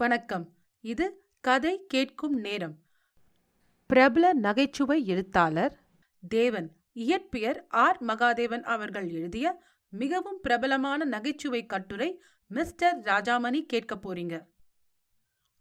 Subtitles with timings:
[0.00, 0.56] வணக்கம்.
[0.80, 2.78] இது கதை கேட்கும் நேரம்.
[3.86, 5.80] பிரபல நகைச்சுவை எழுத்தாளர்
[6.28, 8.02] தேவன் இயற்பெயர் ஆர்.
[8.04, 14.42] மகாதேவன் அவர்கள் எழுதிய மிகவும் பிரபலமான நகைச்சுவை கட்டுரை மிஸ்டர் ராஜாமணி கேட்க போறீங்க.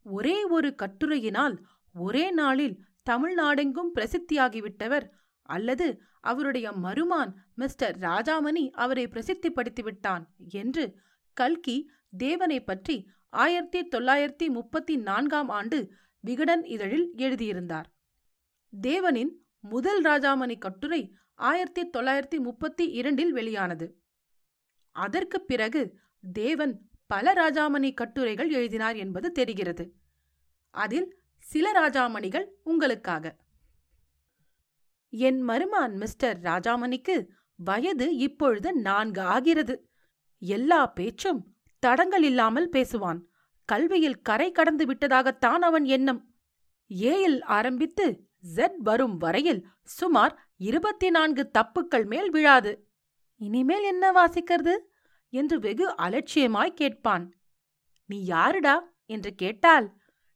[0.04, 1.58] ஒரே ஒரு கட்டுரையினால்
[1.94, 5.10] ஒரே நாளில் தமிழ்நாடெங்கும் பிரசித்தியாகிவிட்டவர்
[5.42, 11.00] அல்லது அவருடைய மருமான் மிஸ்டர் ராஜாமணி அவரை பிரசித்திப்படுத்திவிட்டான் என்று
[11.34, 17.94] கல்கி தேவனை பற்றி ஆயிரத்தி தொள்ளாயிரத்தி முப்பத்தி நான்காம் ஆண்டு விகடன் இதழில் எழுதியிருந்தார்.
[18.88, 19.30] தேவனின்
[19.60, 24.02] முதல் ராஜாமணி கட்டுரை ஆயிரத்தி தொள்ளாயிரத்தி முப்பத்தி இரண்டில் வெளியானது.
[24.92, 26.00] அதற்குப் பிறகு
[26.32, 29.96] தேவன் பல ராஜாமணி கட்டுரைகள் எழுதினார் என்பது தெரிகிறது.
[30.70, 33.38] அதில் சில ராஜாமணிகள் உங்களுக்காக.
[35.10, 39.90] என் மருமான் மிஸ்டர் ராஜாமணிக்கு வயது இப்பொழுது நான்கு ஆகிறது.
[40.40, 43.22] எல்லா பேச்சும் தடங்கள் இல்லாமல் பேசுவான்.
[43.66, 46.36] கல்வியில் கரை கடந்து விட்டதாகத்தான் அவன் எண்ணம்.
[46.88, 52.88] ஏயில் ஆரம்பித்து ஜெட் வரும் வரையில் சுமார் இருபத்தி நான்கு தப்புக்கள் மேல் விழாது.
[53.36, 54.76] இனிமேல் என்ன வாசிக்கிறது?
[55.30, 57.34] என்று வெகு அலட்சியமாய் கேட்பான்.
[58.06, 58.94] நீ யாருடா?
[59.06, 59.94] என்று கேட்டால்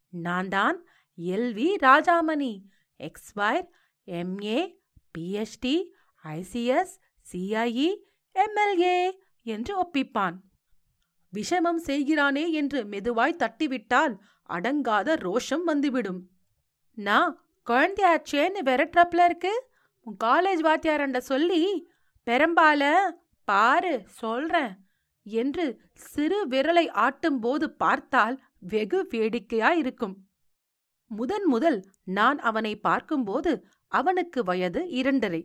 [0.09, 0.85] நான் தான்
[1.17, 1.51] L.
[1.57, 1.67] We.
[1.81, 2.61] Rajamani.
[2.99, 3.67] எக்ஸ்வயர்
[4.05, 4.77] MA
[5.17, 5.83] PhD
[6.23, 6.93] ICS
[7.31, 7.95] CIE
[8.31, 10.35] MLA என்று ஒப்பிப்பான்.
[11.33, 14.15] விஷமம் செய்கிறானே என்று மெதுவாய் தட்டிவிட்டால்
[14.49, 16.21] அடங்காத ரோஷம் வந்துவிடும்.
[16.97, 19.67] நான் குழந்தையாச்சேன்னு விரட்டுறப்புல இருக்கு?
[19.99, 21.89] உன் காலேஜ் வாத்தியாரண்ட சொல்லி
[22.27, 22.99] பெரம்பால
[23.43, 24.73] பாரு சொல்றேன்
[25.25, 30.15] என்று சிறு விரலை ஆட்டும்போது பார்த்தால் வெகு வேடிக்கையாயிருக்கும்.
[31.07, 33.51] முதன் முதல் நான் அவனை பார்க்கும்போது
[33.87, 35.41] அவனுக்கு வயது இரண்டரை.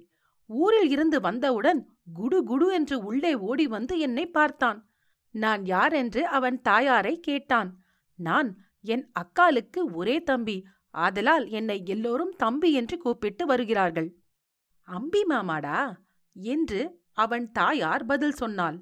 [0.46, 1.80] ஊரில் இருந்து வந்தவுடன்
[2.12, 4.87] குடு குடு என்று உள்ளே ஓடி வந்து என்னை பார்த்தான்.
[5.34, 7.70] நான் யார் என்று அவன் தாயாரை கேட்டான்.
[8.18, 8.48] நான்
[8.84, 10.56] என் அக்காளுக்கு ஒரே தம்பி
[10.94, 14.08] ஆதலால் என்னை எல்லோரும் தம்பி என்று கூப்பிட்டு வருகிறார்கள்.
[14.88, 15.80] அம்பி மாமாடா
[16.36, 16.80] என்று
[17.12, 18.78] அவன் தாயார் பதில் சொன்னாள்.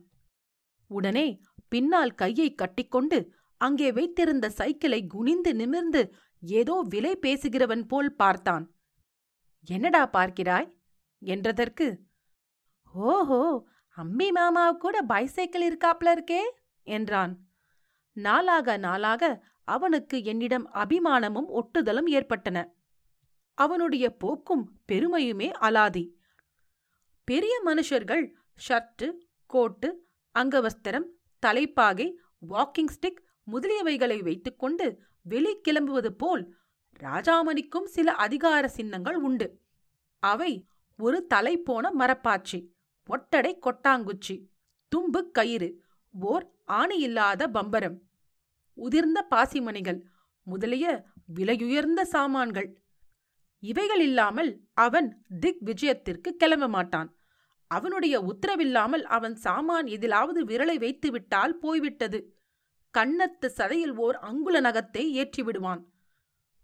[0.90, 1.26] உடனே
[1.68, 3.18] பின்னால் கையை கட்டிக்கொண்டு
[3.60, 6.02] அங்கே வைத்திருந்த சைக்கிளை குனிந்து நிமிர்ந்து
[6.42, 8.64] ஏதோ விலை பேசுகிறவன் போல் பார்த்தான்.
[9.68, 10.68] என்னடா பார்க்கிறாய்?
[11.22, 11.86] என்றதற்கு
[12.94, 13.40] ஓஹோ
[13.96, 16.40] அம்பி மாமா கூட பைசைக்கிள் இருக்காப்ல இருக்கே
[16.82, 17.38] என்றான்.
[18.12, 22.74] நாளாக நாளாக அவனுக்கு என்னிடம் அபிமானமும் ஒட்டுதலும் ஏற்பட்டன.
[23.54, 26.10] அவனுடைய போக்கும் பெருமையுமே அலாதி.
[27.24, 28.32] பெரிய மனுஷர்கள்
[28.68, 29.12] ஷர்ட்டு
[29.46, 30.08] கோட்டு
[30.38, 31.06] அங்கவஸ்திரம்
[31.38, 33.20] தலைப்பாகை வாக்கிங் ஸ்டிக்
[33.50, 36.54] முதலியவைகளை வைத்துக்கொண்டு வெளி கிளம்புவது போல்
[37.00, 39.62] ராஜாமணிக்கும் சில அதிகார சின்னங்கள் உண்டு.
[40.18, 42.75] அவை ஒரு தலைப்போன மரப்பாச்சி.
[43.08, 44.36] ஒட்டடை கொட்டாங்குச்சி
[44.92, 45.68] தும்பு கயிறு
[46.14, 47.96] ஓர் ஆணியில்லாத பம்பரம்.
[48.78, 50.00] உதிர்ந்த பாசிமணிகள்
[50.46, 50.86] முதலிய
[51.34, 52.68] விலையுயர்ந்த சாமான்கள்.
[53.62, 55.08] இவைகள் இல்லாமல் அவன்
[55.40, 57.08] திக் விஜயத்திற்கு கிளம்ப மாட்டான்.
[57.70, 62.18] அவனுடைய உத்தரவில்லாமல் அவன் சாமான் எதிலாவது விரலை வைத்து விட்டால் போய்விட்டது.
[62.94, 65.82] கண்ணத்து சதையில் ஓர் அங்குல நகத்தை ஏற்றிவிடுவான்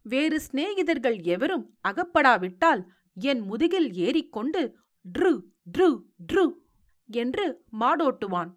[0.07, 2.83] வேறு சிநேகிதர்கள் எவரும் அகப்படாவிட்டால்
[3.15, 4.63] என் முதுகில் ஏறிக்கொண்டு
[5.05, 5.41] ட்ரு
[5.79, 5.99] ட்ரு
[6.33, 6.53] ட்ரு
[7.07, 8.51] என்று மாடோட்டுவான்.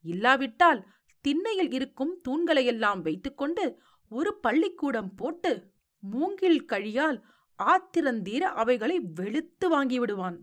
[0.00, 0.86] இல்லாவிட்டால்
[1.20, 7.22] திண்ணையில் இருக்கும் தூண்களையெல்லாம் வைத்துக்கொண்டு ஒரு பள்ளிக்கூடம் போட்டு மூங்கில் கழியால்
[7.58, 10.36] ஆத்திரந்தீர அவைகளை வெளுத்து வாங்கிவிடுவான்.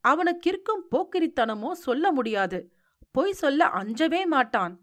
[0.00, 2.72] அவனுக்கிருக்கும் போக்கிரித்தனமோ சொல்ல முடியாது.
[3.10, 4.80] பொய் சொல்ல அஞ்சவே மாட்டான்.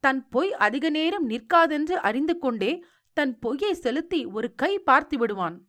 [0.00, 5.67] தன் பொய் அதிக நேரம் நிற்காதென்று அறிந்து கொண்டே தன் பொய்யை செலுத்தி ஒரு கை பார்த்து விடுவான்.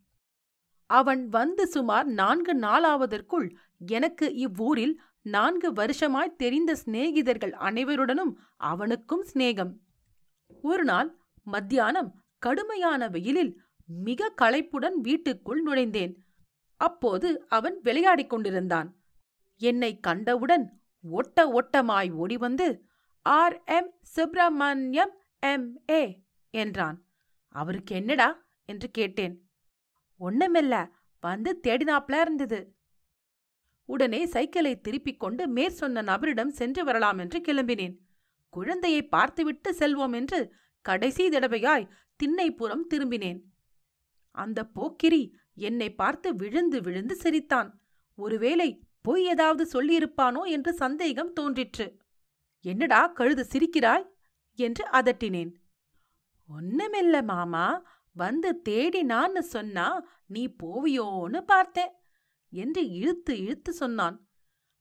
[0.89, 3.55] அவன் வந்து சுமார் நான்கு நாளாவதற்குள்
[3.87, 9.73] எனக்கு இவ்வூரில் நான்கு வருஷமாய் தெரிந்த சிநேகிதர்கள் அனைவருடனும் அவனுக்கும் சிநேகம்.
[10.61, 16.15] ஒரு நாள் மத்தியானம் கடுமையான வெயிலில் மிக களைப்புடன் வீட்டுக்குள் நுழைந்தேன்.
[16.77, 18.97] அப்போது அவன் விளையாடிக் கொண்டிருந்தான்.
[19.57, 22.83] என்னை கண்டவுடன் ஒட்ட ஒட்டமாய் ஓடிவந்து
[23.21, 23.63] R.
[23.63, 23.93] M.
[24.01, 25.81] Subramaniam M.
[25.91, 26.23] A.
[26.49, 27.05] என்றான்.
[27.49, 28.45] அவருக்கு என்னடா?
[28.65, 29.48] என்று கேட்டேன்.
[30.19, 30.89] ஒண்ணுமில்ல
[31.19, 32.75] வந்து தேடினாப்ல இருந்தது.
[33.85, 37.95] உடனே சைக்கிளை திருப்பிக் கொண்டு மேற் சொன்ன நபரிடம் சென்று வரலாம் என்று கிளம்பினேன்.
[38.49, 41.89] குழந்தையை பார்த்துவிட்டு செல்வோம் என்று கடைசி தடவையாய்
[42.23, 43.39] திண்ணைப்புறம் திரும்பினேன்.
[44.31, 47.81] அந்த போக்கிரி என்னை பார்த்து விழுந்து விழுந்து சிரித்தான்.
[48.15, 52.01] ஒருவேளை பொய் ஏதாவது சொல்லியிருப்பானோ என்று சந்தேகம் தோன்றிற்று.
[52.61, 54.05] என்னடா கழுது சிரிக்கிறாய்?
[54.55, 55.51] என்று அதட்டினேன்.
[56.49, 57.65] ஒன்னுமில்ல மாமா
[58.21, 59.87] வந்து தேடினான்னு சொன்னா
[60.33, 61.93] நீ போவியோன்னு பார்த்தேன்
[62.53, 64.17] என்று இழுத்து இழுத்து சொன்னான்.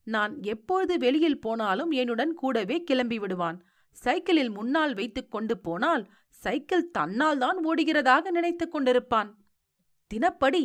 [0.06, 3.58] நான் எப்பொழுது வெளியில் போனாலும் என்னுடன் கூடவே கிளம்பி விடுவான்.
[3.96, 6.04] சைக்கிளில் முன்னால் வைத்துக் கொண்டு போனால்
[6.42, 9.30] சைக்கிள் தன்னால் தான் ஓடுகிறதாக நினைத்துக் கொண்டிருப்பான்.
[10.10, 10.62] தினப்படி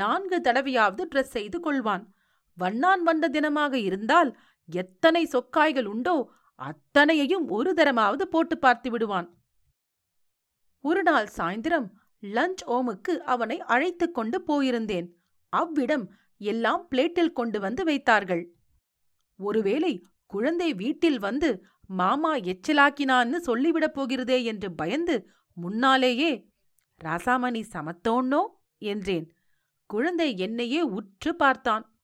[0.00, 2.04] நான்கு தடவையாவது ட்ரெஸ் செய்து கொள்வான்.
[2.58, 4.30] வண்ணான் வந்த தினமாக இருந்தால்
[4.68, 6.16] எத்தனை சொக்காய்கள் உண்டோ
[6.60, 9.28] அத்தனையையும் ஒரு தரமாவது போட்டு பார்த்து விடுவான்.
[10.84, 11.88] ஒரு நாள் சாயந்திரம்
[12.22, 15.08] லஞ்ச் ஓமுக்கு அவனை அழைத்துக் கொண்டு போயிருந்தேன்.
[15.48, 18.54] அவ்விடம் எல்லாம் பிளேட்டில் கொண்டு வந்து வைத்தார்கள்.
[19.36, 26.48] ஒருவேளை குழந்தை வீட்டில் வந்து மாமா எச்சிலாக்கினான்னு சொல்லிவிடப் போகிறதே என்று பயந்து முன்னாலேயே
[26.96, 28.46] ராசாமணி சமத்தோன்னோ
[28.78, 29.32] என்றேன்.
[29.86, 31.96] குழந்தை என்னையே உற்று பார்த்தான்.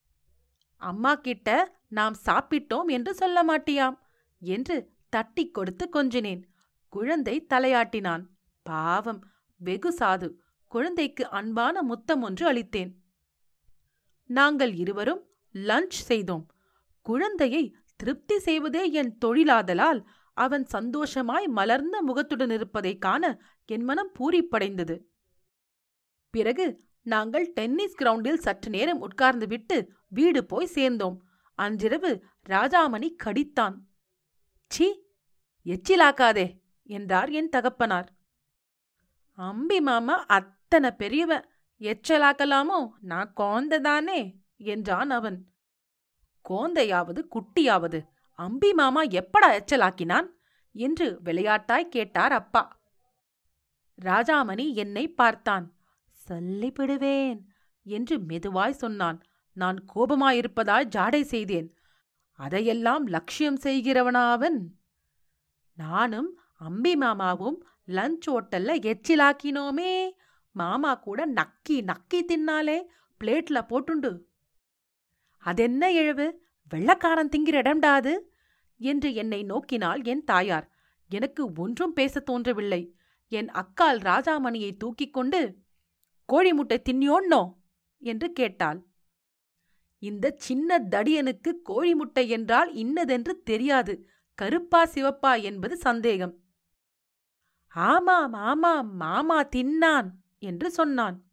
[0.76, 3.94] அம்மா கிட்ட நாம் சாப்பிட்டோம் என்று சொல்ல மாட்டியாம்
[4.40, 6.42] என்று தட்டிக் கொடுத்து கொஞ்சினேன்.
[6.88, 8.22] குழந்தை தலையாட்டினான்.
[8.62, 9.31] பாவம்
[9.64, 10.32] வெகு சாது.
[10.66, 12.92] குழந்தைக்கு அன்பான முத்தம் ஒன்று அளித்தேன்.
[14.26, 16.46] நாங்கள் இருவரும் லஞ்ச் செய்தோம்.
[17.02, 20.04] குழந்தையை திருப்தி செய்வதே என் தொழிலாதலால்
[20.34, 25.00] அவன் சந்தோஷமாய் மலர்ந்த முகத்துடன் இருப்பதைக் காண என் மனம் பூரிப்படைந்தது.
[26.30, 31.26] பிறகு நாங்கள் டென்னிஸ் கிரவுண்டில் சற்று நேரம் உட்கார்ந்துவிட்டு வீடு போய் சேர்ந்தோம்.
[31.54, 33.74] அன்றிரவு ராஜாமணி கடித்தான்.
[34.68, 35.02] சி
[35.64, 38.12] எச்சிலாக்காதே என்றார் என் தகப்பனார்.
[39.32, 41.48] அம்பி மாமா அத்தனை பெரியவன்
[41.78, 42.88] எச்சலாக்கலாமோ?
[43.00, 45.52] நான் கோந்ததானே என்றான் அவன்.
[46.48, 48.06] கோந்தையாவது குட்டியாவது?
[48.34, 50.26] அம்பி மாமா எப்படா எச்சலாக்கினான்?
[50.72, 52.82] என்று விளையாட்டாய் கேட்டார் அப்பா.
[54.02, 55.76] ராஜாமணி என்னை பார்த்தான்.
[56.28, 57.40] சொல்லிவிடுவேன்
[57.82, 59.22] என்று மெதுவாய் சொன்னான்.
[59.52, 61.76] நான் கோபமாயிருப்பதாய் ஜாடை செய்தேன்.
[62.32, 64.80] அதையெல்லாம் லட்சியம் செய்கிறவனா அவன்
[65.74, 70.10] நானும் அம்பி மாமாவும் லஞ்ச் ஹோட்டல்ல எச்சிலாக்கினோமே.
[70.52, 72.82] மாமா கூட நக்கி நக்கி தின்னாலே
[73.24, 74.18] பிளேட்ல போட்டுண்டு.
[75.38, 76.32] அதென்ன எழவு
[76.74, 78.18] வெள்ளக்காரன் திங்கிற இடம்டாது
[78.78, 80.70] என்று என்னை நோக்கினாள் என் தாயார்.
[81.08, 82.96] எனக்கு ஒன்றும் பேசத் தோன்றவில்லை.
[83.28, 85.58] என் அக்கால் ராஜாமணியை தூக்கிக் கொண்டு
[86.26, 87.54] கோழி முட்டை தின்னியோன்னோ?
[87.98, 88.86] என்று கேட்டாள்.
[89.98, 94.08] இந்த சின்ன தடியனுக்கு கோழி முட்டை என்றால் இன்னதென்று தெரியாது.
[94.34, 96.41] கருப்பா சிவப்பா என்பது சந்தேகம்.
[97.74, 101.24] ஆமாம் ஆமாம் மாமா தின்னான் என்று சொன்னான்.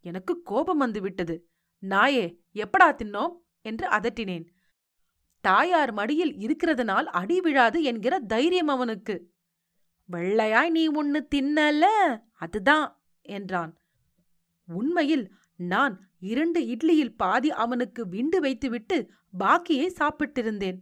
[0.00, 1.48] எனக்கு கோபம் வந்துவிட்டது
[1.82, 3.32] நாயே எப்படா தின்னோம்?
[3.60, 4.46] என்று அதட்டினேன்.
[5.40, 9.32] தாயார் மடியில் இருக்கிறதுனால் அடி விழாது என்கிற தைரியம் அவனுக்கு.
[10.12, 11.84] வெள்ளையாய் நீ ஒன்னு தின்னல
[12.32, 13.76] அதுதான் என்றான்.
[14.66, 20.78] உண்மையில் நான் இரண்டு இட்லியில் பாதி அவனுக்கு விண்டு வைத்துவிட்டு பாக்கியை சாப்பிட்டிருந்தேன்.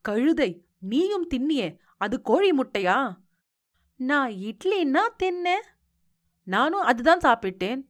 [0.00, 3.16] கழுதை நீயும் தின்னியே அது கோழி முட்டையா?
[3.98, 5.66] நான் இட்லின்னா தின்னேன்
[6.44, 7.86] நானும் அதுதான் சாப்பிட்டேன்.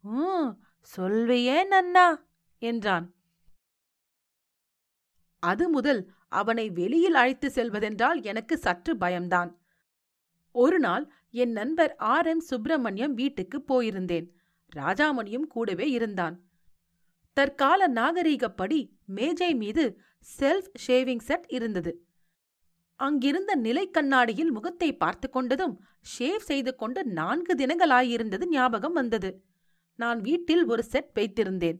[0.00, 0.48] ம்
[0.80, 2.16] சொல்வையே நன்னா
[2.58, 3.14] என்றான்.
[5.38, 9.58] அது முதல் அவனை வெளியில் அழைத்து செல்வதென்றால் எனக்கு சற்று பயம்தான்.
[10.52, 12.26] ஒரு நாள் என் நண்பர் ஆர்.
[12.26, 12.40] எம்.
[12.40, 14.28] சுப்பிரமணியம் வீட்டுக்கு போயிருந்தேன்.
[14.76, 16.48] ராஜாமணியும் கூடவே இருந்தான்.
[17.32, 20.00] தற்கால நாகரீகப்படி மேஜை மீது
[20.38, 22.06] செல்ஃப் ஷேவிங் செட் இருந்தது.
[23.00, 25.74] அங்கிருந்த நிலை கண்ணாடியில் முகத்தை பார்த்து கொண்டதும்
[26.12, 29.30] ஷேவ் செய்து கொண்டு நான்கு தினங்களாயிருந்தது ஞாபகம் வந்தது.
[29.98, 31.78] நான் வீட்டில் ஒரு செட் வைத்திருந்தேன்.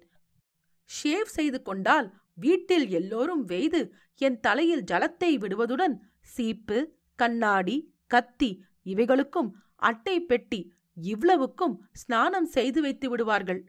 [0.91, 3.81] ஷேவ் செய்து கொண்டால் வீட்டில் எல்லோரும் வெய்து
[4.21, 5.95] என் தலையில் ஜலத்தை விடுவதுடன்
[6.35, 6.79] சீப்பு
[7.19, 8.51] கண்ணாடி கத்தி
[8.87, 9.51] இவைகளுக்கும்
[9.89, 10.61] அட்டை பெட்டி
[10.97, 13.61] இவ்வளவுக்கும் ஸ்நானம் செய்து வைத்து விடுவார்கள்.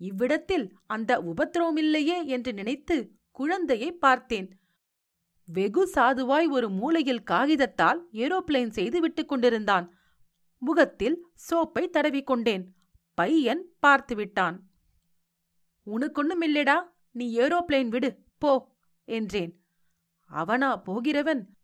[0.00, 2.96] இவ்விடத்தில் அந்த உபத்திரவமில்லையே என்று நினைத்து
[3.30, 4.48] குழந்தையை பார்த்தேன்.
[5.48, 9.96] வெகு சாதுவாய் ஒரு மூலையில் காகிதத்தால் ஏரோப்ளேன் செய்து விட்டுக் கொண்டிருந்தான்.
[10.58, 12.64] முகத்தில் சோப்பை தடவிக்கொண்டேன்
[13.14, 14.70] பையன் பார்த்து விட்டான்.
[15.86, 16.74] உனக்கொன்னும் இல்லடா.
[17.10, 18.24] நீ ஏரோப்ளேன் விடு.
[18.38, 19.64] போ என்றேன்.
[20.24, 21.56] அவனா போகிறவன்?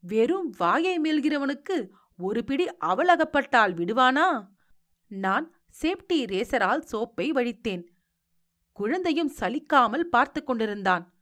[0.00, 4.46] வெறும் வாயை மீள்கிறவனுக்கு ஒரு பிடி அவலகப்பட்டால் விடுவானா?
[5.06, 7.84] நான் சேப்டி ரேசரால் சோப்பை வழித்தேன்.
[8.72, 11.14] குழந்தையும் சலிக்காமல் பார்த்து கொண்டிருந்தான்.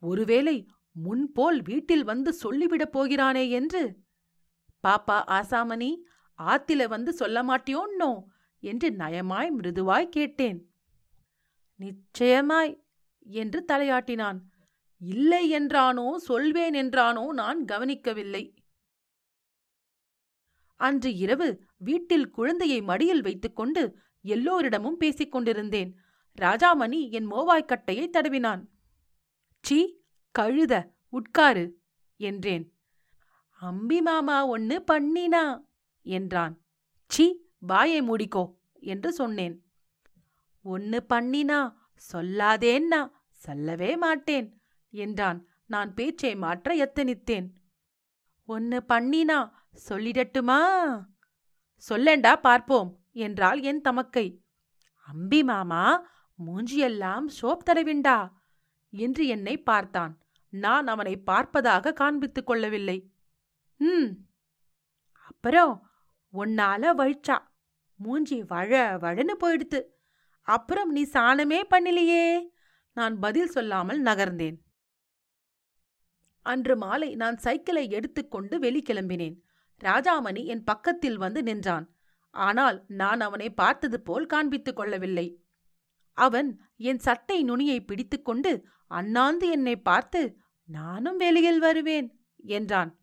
[0.00, 0.66] ஒருவேளை
[1.02, 3.82] முன்போல் வீட்டில் வந்து சொல்லிவிடப் போகிறானே என்று.
[4.84, 5.90] பாப்பா ஆசாமணி
[6.38, 8.12] ஆத்தில வந்து சொல்ல மாட்டியோன்னோ
[8.62, 10.58] என்று நயமாய் மிருதுவாய் கேட்டேன்.
[11.80, 12.72] நிச்சயமாய்
[13.26, 14.38] என்று தலையாட்டினான்.
[15.00, 18.44] இல்லை என்றானோ சொல்வேன் என்றானோ நான் கவனிக்கவில்லை.
[20.76, 23.82] அன்று இரவு வீட்டில் குழந்தையை மடியில் வைத்துக்கொண்டு
[24.24, 25.90] எல்லோரிடமும் பேசிக் கொண்டிருந்தேன்.
[26.38, 28.62] ராஜாமணி என் மோவாய்க்கட்டையை தடவினான்.
[29.64, 29.78] சீ
[30.38, 30.74] கழுத
[31.08, 31.64] உட்காரு
[32.20, 32.64] என்றேன்.
[33.60, 35.44] அம்பி மாமா ஒன்னு பண்ணினா
[36.06, 36.54] என்றான்.
[37.10, 37.26] சி
[37.60, 38.44] வாயை மூடிக்கோ
[38.92, 39.54] என்று சொன்னேன்.
[40.64, 41.60] ஒன்னு பண்ணினா
[42.12, 43.00] சொல்லாதேன்னா
[43.44, 44.48] சொல்லவே மாட்டேன்
[44.92, 45.38] என்றான்.
[45.66, 47.46] நான் பேச்சை மாற்ற எத்தனித்தேன்.
[48.48, 49.38] ஒன்னு பண்ணினா
[49.88, 50.60] சொல்லிடட்டுமா?
[51.84, 54.26] சொல்லேண்டா பார்ப்போம் என்றாள் என் தமக்கை.
[55.08, 55.82] அம்பி மாமா
[56.38, 58.16] மூஞ்சியெல்லாம் சோப் தடவிண்டா
[58.92, 60.12] என்று என்னை பார்த்தான்.
[60.48, 63.10] நான் அவனை பார்ப்பதாக காண்பித்துக் கொள்ளவில்லை.
[63.76, 64.06] ம்
[65.28, 65.90] அப்புறம்
[66.32, 67.38] உன்னால வழிச்சா.
[67.96, 69.82] மூஞ்சி வழ வழன்னு போயிடுத்து.
[70.42, 72.40] அப்புறம் நீ சாணமே பண்ணலையே.
[72.92, 74.56] நான் பதில் சொல்லாமல் நகர்ந்தேன்.
[76.42, 79.36] அன்று மாலை நான் சைக்கிளை எடுத்துக்கொண்டு வெளிக்கிளம்பினேன்
[79.84, 81.96] ராஜாமணி என் பக்கத்தில் வந்து நின்றான்.
[82.30, 85.42] ஆனால் நான் அவனை பார்த்தது போல் காண்பித்துக் கொள்ளவில்லை.
[86.12, 92.98] அவன் என் சட்டை நுனியை பிடித்துக்கொண்டு அண்ணாந்து என்னை பார்த்து நானும் வெளியில் வருவேன் என்றான்.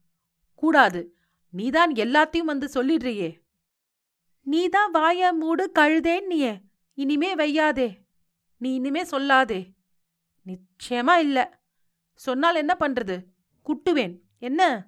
[0.56, 1.16] கூடாது
[1.50, 3.42] நீதான் எல்லாத்தையும் வந்து சொல்லிடுறியே.
[4.42, 6.62] நீதான் வாய மூடு கழுதேன் நீயே
[6.94, 7.98] இனிமே வையாதே
[8.58, 9.74] நீ இனிமே சொல்லாதே.
[10.46, 11.60] நிச்சயமா இல்ல.
[12.14, 13.24] சொன்னால் என்ன பண்றது?
[13.66, 14.20] குட்டுவேன்.
[14.40, 14.88] என்ன?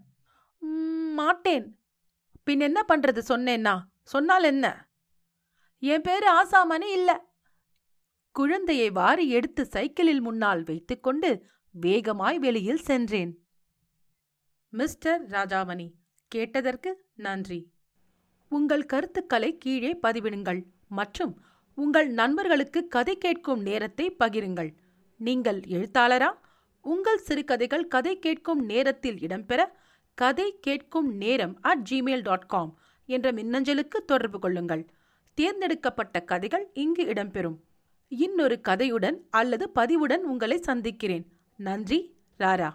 [1.13, 1.79] மாட்டேன்.
[2.43, 3.21] பின் என்ன பண்றது?
[3.27, 4.87] சொன்னேன்னா சொன்னால் என்ன?
[5.79, 7.26] என் பேரு ஆசாமணி இல்ல.
[8.39, 11.29] குழந்தையை வாரி எடுத்து சைக்கிளில் முன்னால் வைத்துக்கொண்டு
[11.75, 13.31] வேகமாய் வெளியில் சென்றேன்.
[14.73, 15.87] மிஸ்டர் ராஜாமணி
[16.31, 17.59] கேட்டதற்கு நன்றி.
[18.51, 20.61] உங்கள் கருத்துக்களை கீழே பதிவிடுங்கள்
[20.99, 21.33] மற்றும்
[21.77, 24.71] உங்கள் நண்பர்களுக்கு கதை கேட்கும் நேரத்தை பகிருங்கள்.
[25.19, 26.29] நீங்கள் எழுத்தாளரா?
[26.85, 29.61] உங்கள் சிறுகதைகள் கதை கேட்கும் நேரத்தில் இடம்பெற
[30.17, 32.73] கதை கேட்கும் நேரம் அட் ஜிமெயில் டாட் காம்
[33.09, 34.83] என்ற மின்னஞ்சலுக்கு தொடர்பு கொள்ளுங்கள்.
[35.37, 37.57] தேர்ந்தெடுக்கப்பட்ட கதைகள் இங்கு இடம்பெறும்.
[38.07, 41.25] இன்னொரு கதையுடன் அல்லது பதிவுடன் உங்களை சந்திக்கிறேன்.
[41.55, 42.73] நன்றி ராரா.